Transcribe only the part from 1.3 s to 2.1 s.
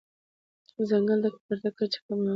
ککړتیا کچه